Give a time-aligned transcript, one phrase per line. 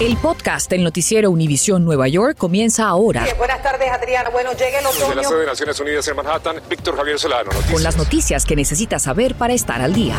[0.00, 3.24] El podcast del noticiero Univisión Nueva York comienza ahora.
[3.38, 4.30] buenas tardes, Adriana.
[4.30, 5.06] Bueno, llega el otoño.
[5.06, 7.44] Desde la sede de Naciones Unidas en Manhattan, Víctor Javier Solano.
[7.44, 7.72] Noticias.
[7.72, 10.16] Con las noticias que necesitas saber para estar al día.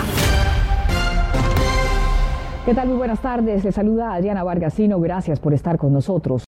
[2.65, 2.88] ¿Qué tal?
[2.88, 3.65] Muy buenas tardes.
[3.65, 4.99] Le saluda Adriana Vargasino.
[5.01, 6.44] Gracias por estar con nosotros.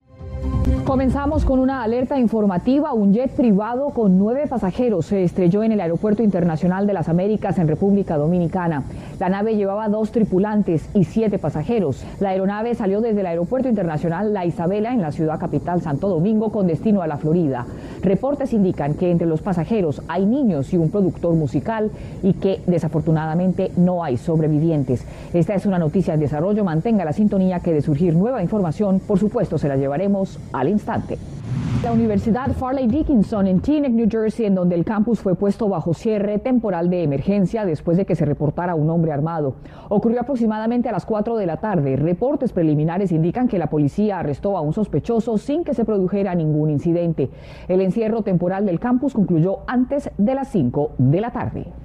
[0.84, 2.92] Comenzamos con una alerta informativa.
[2.92, 7.58] Un jet privado con nueve pasajeros se estrelló en el Aeropuerto Internacional de las Américas
[7.58, 8.84] en República Dominicana.
[9.18, 12.04] La nave llevaba dos tripulantes y siete pasajeros.
[12.20, 16.52] La aeronave salió desde el Aeropuerto Internacional La Isabela en la ciudad capital Santo Domingo
[16.52, 17.64] con destino a la Florida.
[18.02, 21.90] Reportes indican que entre los pasajeros hay niños y un productor musical
[22.22, 25.06] y que desafortunadamente no hay sobrevivientes.
[25.32, 26.62] Esta es una noticia en desarrollo.
[26.62, 31.18] Mantenga la sintonía que de surgir nueva información, por supuesto, se la llevaremos al instante.
[31.82, 35.92] La Universidad Farley Dickinson en Teaneck, New Jersey, en donde el campus fue puesto bajo
[35.92, 39.56] cierre temporal de emergencia después de que se reportara un hombre armado.
[39.90, 41.96] Ocurrió aproximadamente a las 4 de la tarde.
[41.96, 46.70] Reportes preliminares indican que la policía arrestó a un sospechoso sin que se produjera ningún
[46.70, 47.28] incidente.
[47.68, 51.83] El encierro temporal del campus concluyó antes de las 5 de la tarde.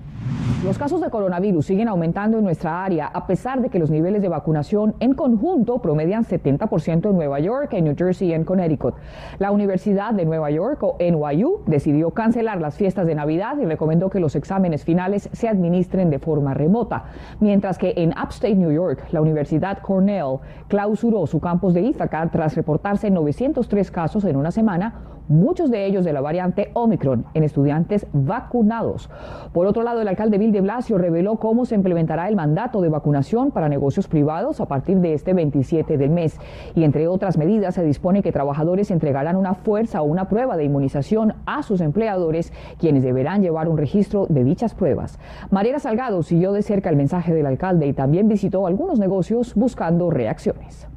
[0.63, 4.21] Los casos de coronavirus siguen aumentando en nuestra área a pesar de que los niveles
[4.21, 8.95] de vacunación en conjunto promedian 70% en Nueva York, en New Jersey y en Connecticut.
[9.37, 14.09] La Universidad de Nueva York o NYU decidió cancelar las fiestas de Navidad y recomendó
[14.09, 17.05] que los exámenes finales se administren de forma remota,
[17.39, 22.55] mientras que en Upstate New York, la Universidad Cornell clausuró su campus de Ithaca tras
[22.55, 28.05] reportarse 903 casos en una semana, muchos de ellos de la variante Omicron en estudiantes
[28.11, 29.09] vacunados.
[29.53, 32.89] Por otro lado, el alcalde Bill de Blasio reveló cómo se implementará el mandato de
[32.89, 36.37] vacunación para negocios privados a partir de este 27 del mes.
[36.75, 40.65] Y entre otras medidas, se dispone que trabajadores entregarán una fuerza o una prueba de
[40.65, 45.19] inmunización a sus empleadores, quienes deberán llevar un registro de dichas pruebas.
[45.51, 50.09] Mariela Salgado siguió de cerca el mensaje del alcalde y también visitó algunos negocios buscando
[50.09, 50.87] reacciones.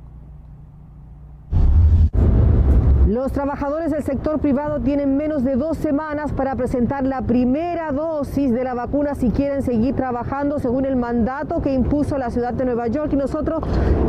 [3.07, 8.53] Los trabajadores del sector privado tienen menos de dos semanas para presentar la primera dosis
[8.53, 12.65] de la vacuna si quieren seguir trabajando según el mandato que impuso la ciudad de
[12.65, 13.13] Nueva York.
[13.13, 13.65] Y nosotros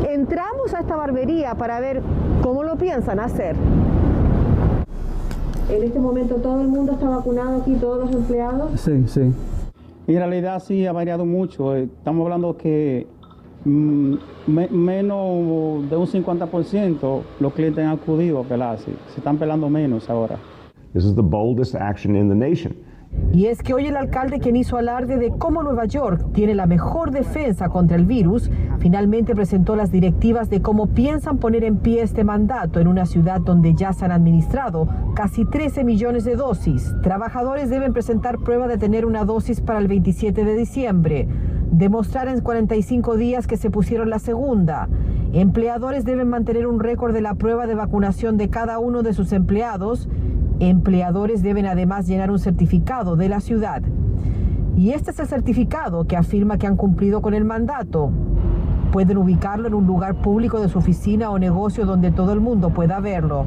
[0.07, 2.03] entramos a esta barbería para ver
[2.44, 3.56] cómo lo piensan hacer.
[5.72, 8.79] En este momento todo el mundo está vacunado aquí, todos los empleados.
[8.79, 9.34] Sí, sí.
[10.06, 11.73] En realidad sí ha variado mucho.
[11.75, 13.07] Estamos hablando que
[13.66, 14.16] Mm,
[14.47, 18.91] menos de un 50% los clientes han acudido a pelarse.
[19.13, 20.38] Se están pelando menos ahora.
[20.94, 22.75] This is the boldest action in the nation.
[23.31, 26.66] Y es que hoy el alcalde quien hizo alarde de cómo Nueva York tiene la
[26.66, 32.01] mejor defensa contra el virus, finalmente presentó las directivas de cómo piensan poner en pie
[32.01, 36.94] este mandato en una ciudad donde ya se han administrado casi 13 millones de dosis.
[37.01, 41.28] Trabajadores deben presentar prueba de tener una dosis para el 27 de diciembre
[41.73, 44.88] demostrar en 45 días que se pusieron la segunda.
[45.34, 49.34] Empleadores deben mantener un récord de la prueba de vacunación de cada uno de sus
[49.34, 50.07] empleados.
[50.59, 53.81] Empleadores deben además llenar un certificado de la ciudad.
[54.78, 58.12] Y este es el certificado que afirma que han cumplido con el mandato.
[58.91, 62.69] Pueden ubicarlo en un lugar público de su oficina o negocio donde todo el mundo
[62.69, 63.45] pueda verlo.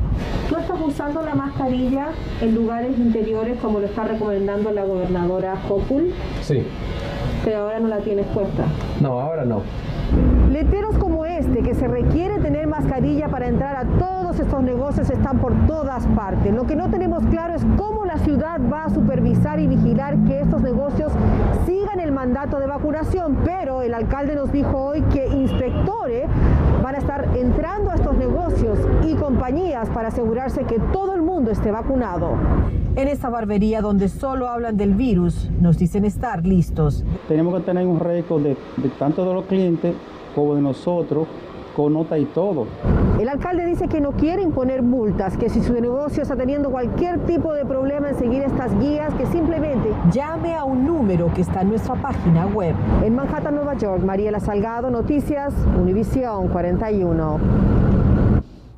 [0.49, 2.09] ¿Tú estás usando la mascarilla
[2.41, 6.13] en lugares interiores como lo está recomendando la gobernadora Hopul?
[6.43, 6.65] Sí
[7.47, 8.65] pero ahora no la tienes puesta.
[9.01, 9.63] No, ahora no.
[10.51, 15.39] Letreros como este, que se requiere tener mascarilla para entrar a todos estos negocios, están
[15.39, 16.53] por todas partes.
[16.53, 20.41] Lo que no tenemos claro es cómo la ciudad va a supervisar y vigilar que
[20.41, 21.13] estos negocios
[21.67, 26.27] sigan el mandato de vacunación, pero el alcalde nos dijo hoy que inspectores
[26.87, 31.51] van a estar entrando a estos negocios y compañías para asegurarse que todo el mundo
[31.51, 32.35] esté vacunado.
[32.95, 37.05] En esta barbería donde solo hablan del virus, nos dicen estar listos.
[37.27, 38.57] Tenemos que tener un récord de,
[39.01, 39.97] tanto de los clientes
[40.33, 41.27] como de nosotros,
[41.75, 42.69] con nota y todo.
[43.19, 47.19] El alcalde dice que no quiere imponer multas, que si su negocio está teniendo cualquier
[47.21, 51.63] tipo de problema en seguir estas guías, que simplemente llame a un número que está
[51.63, 52.75] en nuestra página web.
[53.03, 58.06] En Manhattan, Nueva York, Mariela Salgado, Noticias, Univisión 41.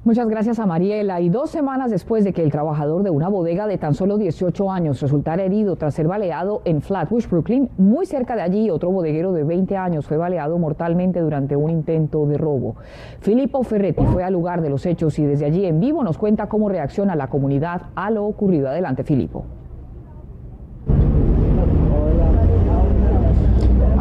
[0.09, 1.21] Muchas gracias a Mariela.
[1.21, 4.73] Y dos semanas después de que el trabajador de una bodega de tan solo 18
[4.73, 9.35] años resultara herido tras ser baleado en Flatbush, Brooklyn, muy cerca de allí otro bodeguero
[9.35, 12.77] de 20 años fue baleado mortalmente durante un intento de robo.
[13.21, 16.49] Filippo Ferretti fue al lugar de los hechos y desde allí en vivo nos cuenta
[16.49, 18.69] cómo reacciona la comunidad a lo ocurrido.
[18.69, 19.58] Adelante, Filippo.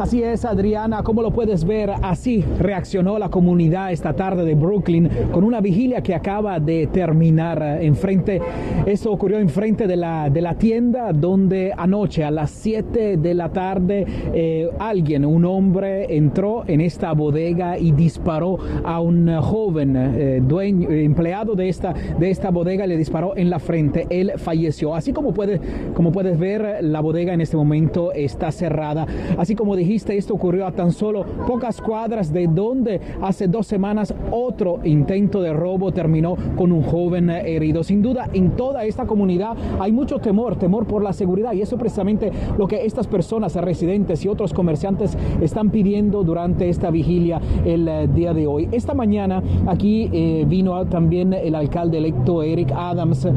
[0.07, 5.09] Así es, Adriana, como lo puedes ver, así reaccionó la comunidad esta tarde de Brooklyn
[5.33, 8.41] con una vigilia que acaba de terminar enfrente.
[8.85, 13.49] Esto ocurrió enfrente de la, de la tienda donde anoche a las 7 de la
[13.49, 20.41] tarde eh, alguien, un hombre, entró en esta bodega y disparó a un joven eh,
[20.41, 24.07] dueño, empleado de esta, de esta bodega, le disparó en la frente.
[24.09, 24.95] Él falleció.
[24.95, 25.59] Así como, puede,
[25.93, 29.05] como puedes ver, la bodega en este momento está cerrada.
[29.37, 29.75] Así como
[30.05, 35.53] esto ocurrió a tan solo pocas cuadras de donde hace dos semanas otro intento de
[35.53, 37.83] robo terminó con un joven herido.
[37.83, 41.75] Sin duda, en toda esta comunidad hay mucho temor, temor por la seguridad y eso
[41.75, 47.41] es precisamente lo que estas personas, residentes y otros comerciantes están pidiendo durante esta vigilia
[47.65, 48.69] el eh, día de hoy.
[48.71, 53.27] Esta mañana aquí eh, vino también el alcalde electo Eric Adams,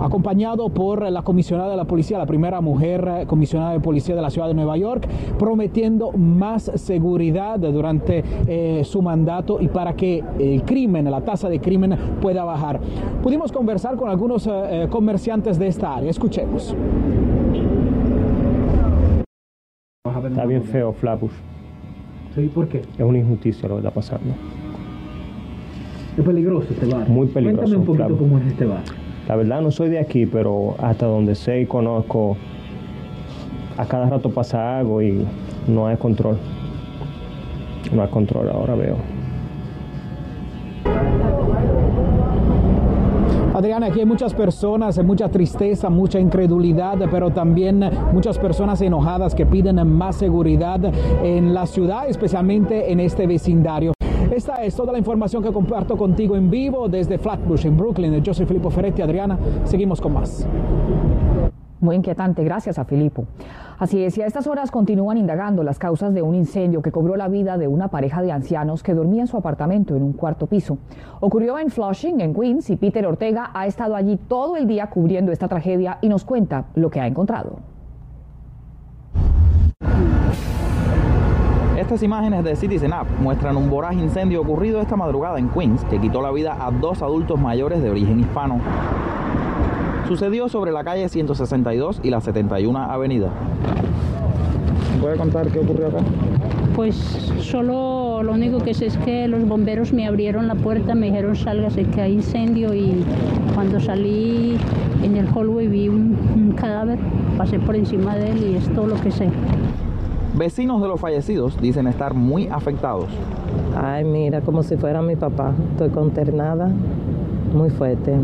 [0.00, 4.22] acompañado por la comisionada de la policía, la primera mujer eh, comisionada de policía de
[4.22, 5.08] la ciudad de Nueva York,
[5.38, 5.83] prometiendo
[6.16, 12.44] más seguridad durante su mandato y para que el crimen, la tasa de crimen pueda
[12.44, 12.80] bajar.
[13.22, 14.48] Pudimos conversar con algunos
[14.90, 16.10] comerciantes de esta área.
[16.10, 16.74] Escuchemos.
[20.24, 21.32] Está bien feo, Flappus.
[22.34, 22.50] ¿Sí?
[22.52, 22.78] ¿Por qué?
[22.78, 24.34] Es una injusticia lo que está pasando.
[26.16, 27.08] Es peligroso este bar.
[27.08, 27.62] Muy peligroso.
[27.62, 28.82] Cuéntame un poquito cómo es este bar.
[29.28, 32.36] La verdad no soy de aquí, pero hasta donde sé y conozco,
[33.76, 35.26] a cada rato pasa algo y
[35.66, 36.38] no hay control.
[37.92, 38.96] No hay control, ahora veo.
[43.54, 49.46] Adriana, aquí hay muchas personas, mucha tristeza, mucha incredulidad, pero también muchas personas enojadas que
[49.46, 50.80] piden más seguridad
[51.22, 53.92] en la ciudad, especialmente en este vecindario.
[54.32, 58.20] Esta es toda la información que comparto contigo en vivo desde Flatbush, en Brooklyn.
[58.22, 59.02] Yo soy Filippo Ferretti.
[59.02, 60.48] Adriana, seguimos con más.
[61.84, 63.26] Muy inquietante, gracias a Filipo.
[63.78, 67.14] Así es, y a estas horas continúan indagando las causas de un incendio que cobró
[67.14, 70.46] la vida de una pareja de ancianos que dormía en su apartamento en un cuarto
[70.46, 70.78] piso.
[71.20, 75.30] Ocurrió en Flushing, en Queens, y Peter Ortega ha estado allí todo el día cubriendo
[75.30, 77.58] esta tragedia y nos cuenta lo que ha encontrado.
[81.76, 86.00] Estas imágenes de Citizen App muestran un voraz incendio ocurrido esta madrugada en Queens que
[86.00, 88.58] quitó la vida a dos adultos mayores de origen hispano.
[90.08, 93.30] Sucedió sobre la calle 162 y la 71 Avenida.
[95.00, 95.98] ¿Puede contar qué ocurrió acá?
[96.76, 96.96] Pues
[97.40, 101.36] solo lo único que sé es que los bomberos me abrieron la puerta, me dijeron
[101.36, 103.04] sálgase que hay incendio y
[103.54, 104.58] cuando salí
[105.02, 106.98] en el hallway vi un, un cadáver,
[107.38, 109.28] pasé por encima de él y es todo lo que sé.
[110.36, 113.06] Vecinos de los fallecidos dicen estar muy afectados.
[113.76, 115.54] Ay, mira, como si fuera mi papá.
[115.72, 116.70] Estoy consternada,
[117.54, 118.14] muy fuerte.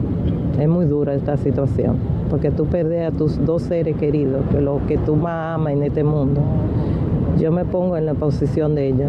[0.61, 1.97] Es muy dura esta situación,
[2.29, 5.83] porque tú perdes a tus dos seres queridos, que lo que tú más amas en
[5.85, 6.43] este mundo.
[7.39, 9.09] Yo me pongo en la posición de ella.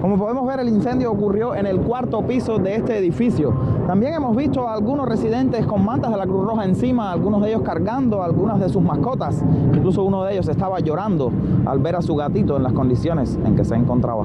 [0.00, 3.52] Como podemos ver, el incendio ocurrió en el cuarto piso de este edificio.
[3.88, 7.48] También hemos visto a algunos residentes con mantas de la Cruz Roja encima, algunos de
[7.48, 9.44] ellos cargando algunas de sus mascotas.
[9.74, 11.32] Incluso uno de ellos estaba llorando
[11.66, 14.24] al ver a su gatito en las condiciones en que se encontraba.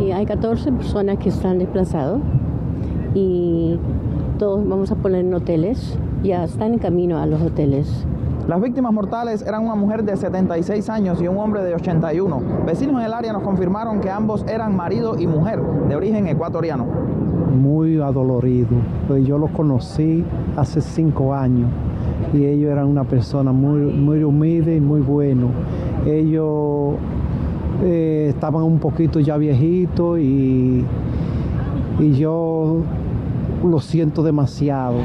[0.00, 2.20] Y hay 14 personas que están desplazados
[3.14, 3.78] y
[4.36, 5.98] todos vamos a poner en hoteles.
[6.22, 8.06] Ya están en camino a los hoteles.
[8.46, 12.42] Las víctimas mortales eran una mujer de 76 años y un hombre de 81.
[12.64, 16.86] Vecinos en el área nos confirmaron que ambos eran marido y mujer de origen ecuatoriano.
[17.60, 18.68] Muy adolorido,
[19.08, 20.24] pues yo los conocí
[20.56, 21.68] hace cinco años
[22.32, 25.48] y ellos eran una persona muy, muy humilde y muy bueno.
[26.06, 26.94] Ellos
[27.82, 30.84] eh, estaban un poquito ya viejitos y,
[31.98, 32.82] y yo
[33.62, 34.96] lo siento demasiado.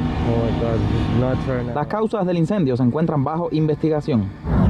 [1.74, 4.28] Las causas del incendio se encuentran bajo investigación.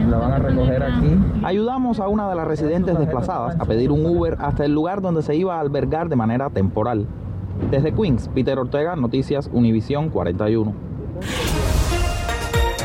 [0.08, 1.16] La van a recoger aquí.
[1.42, 5.22] Ayudamos a una de las residentes desplazadas a pedir un Uber hasta el lugar donde
[5.22, 7.06] se iba a albergar de manera temporal.
[7.70, 10.72] Desde Queens, Peter Ortega, Noticias Univisión 41.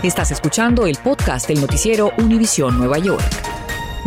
[0.04, 3.57] Estás escuchando el podcast del noticiero Univisión Nueva York.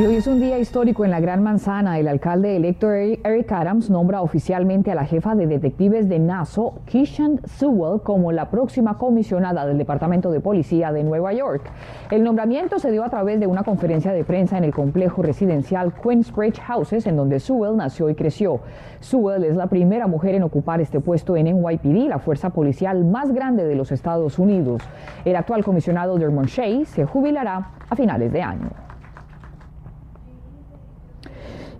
[0.02, 1.98] Hoy es un día histórico en la Gran Manzana.
[1.98, 7.38] El alcalde electo Eric Adams nombra oficialmente a la jefa de detectives de Nassau, Kishan
[7.44, 11.70] Sewell, como la próxima comisionada del Departamento de Policía de Nueva York.
[12.10, 15.92] El nombramiento se dio a través de una conferencia de prensa en el complejo residencial
[15.92, 18.60] Queensbridge Houses, en donde Sewell nació y creció.
[19.00, 23.32] Sewell es la primera mujer en ocupar este puesto en NYPD, la fuerza policial más
[23.32, 24.80] grande de los Estados Unidos.
[25.26, 28.70] El actual comisionado Dermot Shea se jubilará a finales de año.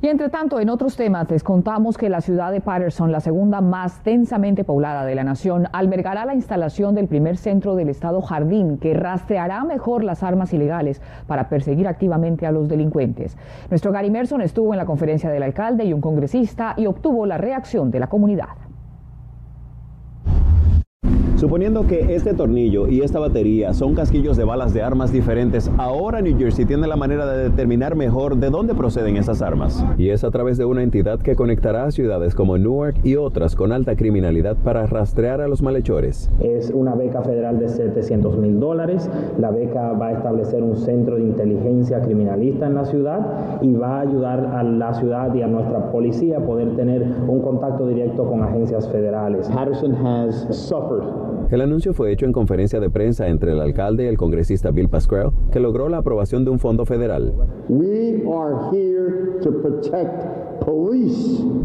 [0.03, 3.61] Y entre tanto, en otros temas, les contamos que la ciudad de Patterson, la segunda
[3.61, 8.79] más densamente poblada de la nación, albergará la instalación del primer centro del Estado Jardín,
[8.79, 13.37] que rastreará mejor las armas ilegales para perseguir activamente a los delincuentes.
[13.69, 17.37] Nuestro Gary Merson estuvo en la conferencia del alcalde y un congresista y obtuvo la
[17.37, 18.70] reacción de la comunidad.
[21.41, 26.21] Suponiendo que este tornillo y esta batería son casquillos de balas de armas diferentes, ahora
[26.21, 29.83] New Jersey tiene la manera de determinar mejor de dónde proceden esas armas.
[29.97, 33.57] Y es a través de una entidad que conectará a ciudades como Newark y otras
[33.57, 36.31] con alta criminalidad para rastrear a los malhechores.
[36.41, 39.09] Es una beca federal de 700 mil dólares.
[39.39, 43.97] La beca va a establecer un centro de inteligencia criminalista en la ciudad y va
[43.97, 48.27] a ayudar a la ciudad y a nuestra policía a poder tener un contacto directo
[48.27, 49.49] con agencias federales.
[49.49, 54.07] Patterson has suffered el anuncio fue hecho en conferencia de prensa entre el alcalde y
[54.07, 57.35] el congresista Bill Pascrell, que logró la aprobación de un fondo federal.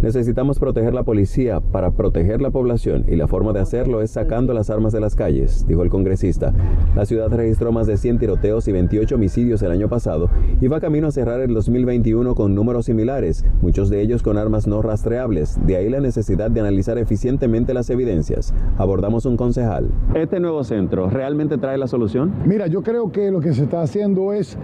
[0.02, 4.54] Necesitamos proteger la policía para proteger la población y la forma de hacerlo es sacando
[4.54, 6.54] las armas de las calles, dijo el congresista.
[6.96, 10.30] La ciudad registró más de 100 tiroteos y 28 homicidios el año pasado
[10.62, 14.68] y va camino a cerrar el 2021 con números similares, muchos de ellos con armas
[14.68, 15.58] no rastreables.
[15.66, 18.54] De ahí la necesidad de analizar eficientemente las evidencias.
[18.78, 19.90] Abordamos un concejal.
[20.14, 22.34] ¿Este nuevo centro realmente trae la solución?
[22.46, 24.58] Mira, yo creo que lo que se está haciendo es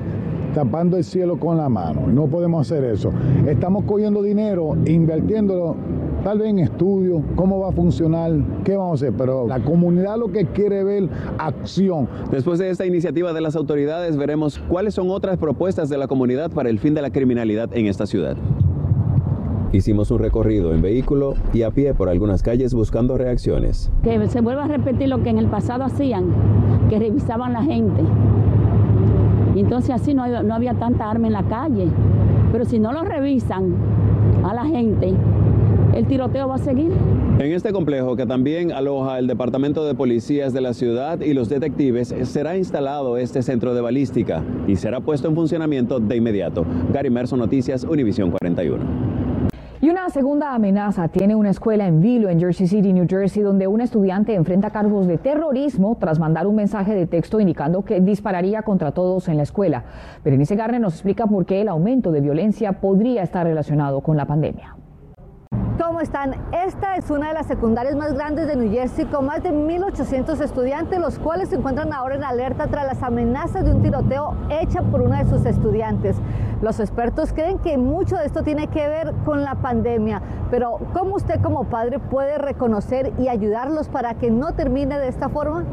[0.53, 2.07] tapando el cielo con la mano.
[2.07, 3.11] No podemos hacer eso.
[3.47, 5.75] Estamos cogiendo dinero, invirtiéndolo
[6.23, 8.31] tal vez en estudios, cómo va a funcionar,
[8.63, 12.07] qué vamos a hacer, pero la comunidad lo que quiere ver acción.
[12.31, 16.51] Después de esta iniciativa de las autoridades veremos cuáles son otras propuestas de la comunidad
[16.51, 18.37] para el fin de la criminalidad en esta ciudad.
[19.73, 23.89] Hicimos un recorrido en vehículo y a pie por algunas calles buscando reacciones.
[24.03, 26.25] Que se vuelva a repetir lo que en el pasado hacían,
[26.89, 28.01] que revisaban la gente.
[29.61, 31.87] Entonces así no, no había tanta arma en la calle.
[32.51, 33.75] Pero si no lo revisan
[34.43, 35.13] a la gente,
[35.93, 36.91] el tiroteo va a seguir.
[37.37, 41.47] En este complejo, que también aloja el Departamento de Policías de la ciudad y los
[41.47, 46.65] detectives, será instalado este centro de balística y será puesto en funcionamiento de inmediato.
[46.91, 49.10] Gary Merson, Noticias, Univisión 41.
[49.83, 53.65] Y una segunda amenaza tiene una escuela en Vilo, en Jersey City, New Jersey, donde
[53.65, 58.61] un estudiante enfrenta cargos de terrorismo tras mandar un mensaje de texto indicando que dispararía
[58.61, 59.83] contra todos en la escuela.
[60.23, 64.25] Berenice Garner nos explica por qué el aumento de violencia podría estar relacionado con la
[64.25, 64.75] pandemia.
[65.81, 66.35] ¿Cómo están?
[66.51, 70.39] Esta es una de las secundarias más grandes de New Jersey con más de 1.800
[70.39, 74.83] estudiantes, los cuales se encuentran ahora en alerta tras las amenazas de un tiroteo hecha
[74.83, 76.17] por una de sus estudiantes.
[76.61, 80.21] Los expertos creen que mucho de esto tiene que ver con la pandemia,
[80.51, 85.29] pero ¿cómo usted como padre puede reconocer y ayudarlos para que no termine de esta
[85.29, 85.65] forma?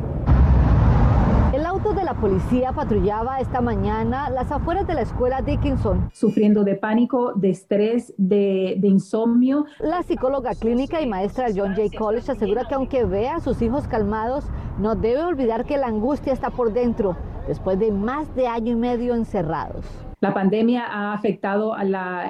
[1.94, 6.10] De la policía patrullaba esta mañana las afueras de la escuela Dickinson.
[6.12, 9.64] Sufriendo de pánico, de estrés, de, insomnio.
[9.80, 13.62] La psicóloga clínica y maestra del John Jay College asegura que aunque vea a sus
[13.62, 14.44] hijos calmados,
[14.78, 17.16] no debe olvidar que la angustia está por dentro,
[17.46, 19.86] después de más de año y medio encerrados.
[20.20, 21.76] La pandemia ha afectado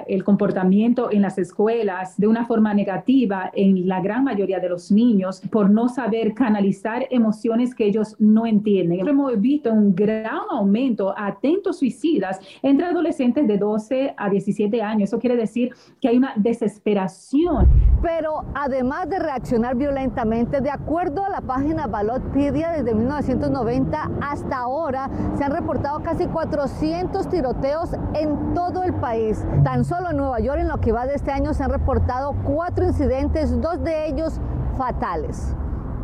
[0.05, 4.91] el comportamiento en las escuelas de una forma negativa en la gran mayoría de los
[4.91, 9.07] niños por no saber canalizar emociones que ellos no entienden.
[9.07, 15.09] Hemos visto un gran aumento a atentos suicidas entre adolescentes de 12 a 17 años.
[15.09, 17.67] Eso quiere decir que hay una desesperación.
[18.03, 25.09] Pero además de reaccionar violentamente, de acuerdo a la página Ballotpedia, desde 1990 hasta ahora
[25.35, 27.78] se han reportado casi 400 tiroteos
[28.13, 29.45] en todo el país.
[29.63, 32.35] Tan solo en Nueva York en lo que va de este año se han reportado
[32.43, 34.39] cuatro incidentes, dos de ellos
[34.77, 35.55] fatales.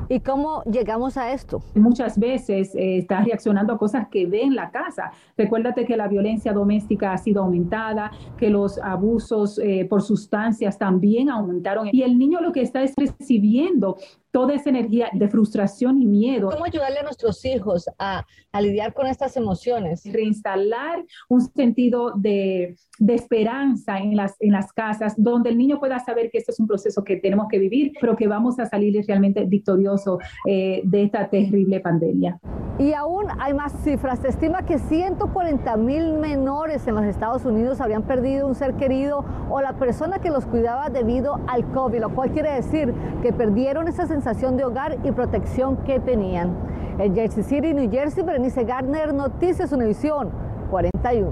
[0.07, 1.61] ¿Y cómo llegamos a esto?
[1.73, 5.11] Muchas veces eh, está reaccionando a cosas que ve en la casa.
[5.35, 11.29] Recuérdate que la violencia doméstica ha sido aumentada, que los abusos eh, por sustancias también
[11.29, 11.89] aumentaron.
[11.91, 13.97] Y el niño lo que está es recibiendo
[14.35, 16.49] toda esa energía de frustración y miedo.
[16.49, 20.03] ¿Cómo ayudarle a nuestros hijos a, a lidiar con estas emociones?
[20.11, 25.99] Reinstalar un sentido de, de, esperanza en las, en las casas, donde el niño pueda
[25.99, 29.01] saber que este es un proceso que tenemos que vivir, pero que vamos a salir
[29.07, 32.37] realmente victorioso eh, de esta terrible pandemia.
[32.77, 34.19] Y aún hay más cifras.
[34.19, 39.23] Se estima que 140 mil menores en los Estados Unidos habían perdido un ser querido
[39.49, 43.87] o la persona que los cuidaba debido al COVID, lo cual quiere decir que perdieron
[43.87, 46.49] esa sensación de hogar y protección que tenían.
[46.97, 50.29] En Jersey City, New Jersey, Berenice Gardner, Noticias Univisión
[50.71, 51.29] 41.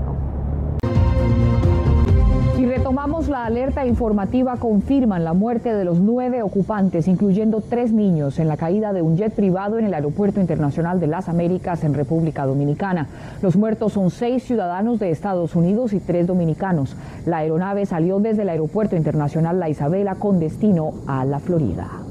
[2.59, 8.37] Y retomamos la alerta informativa, confirman la muerte de los nueve ocupantes, incluyendo tres niños,
[8.37, 11.95] en la caída de un jet privado en el Aeropuerto Internacional de las Américas en
[11.95, 13.07] República Dominicana.
[13.41, 16.95] Los muertos son seis ciudadanos de Estados Unidos y tres dominicanos.
[17.25, 22.02] La aeronave salió desde el Aeropuerto Internacional La Isabela con destino a la Florida.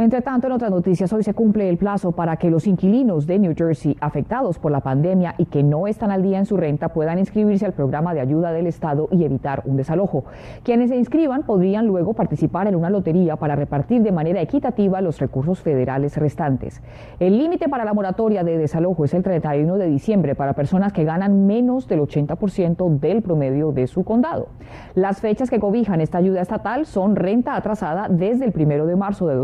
[0.00, 3.38] Entre tanto, en otras noticias, hoy se cumple el plazo para que los inquilinos de
[3.38, 6.88] New Jersey afectados por la pandemia y que no están al día en su renta
[6.88, 10.24] puedan inscribirse al programa de ayuda del Estado y evitar un desalojo.
[10.62, 15.18] Quienes se inscriban podrían luego participar en una lotería para repartir de manera equitativa los
[15.18, 16.80] recursos federales restantes.
[17.18, 21.04] El límite para la moratoria de desalojo es el 31 de diciembre para personas que
[21.04, 24.48] ganan menos del 80% del promedio de su condado.
[24.94, 29.26] Las fechas que cobijan esta ayuda estatal son renta atrasada desde el 1 de marzo
[29.26, 29.34] de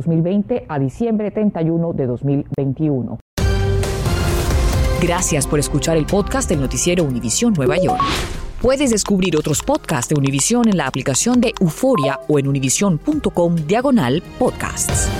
[0.46, 3.18] 2020 a diciembre 31 de 2021.
[5.02, 8.02] Gracias por escuchar el podcast del noticiero Univisión Nueva York.
[8.62, 14.22] Puedes descubrir otros podcasts de Univisión en la aplicación de Euforia o en univision.com diagonal
[14.38, 15.10] podcasts.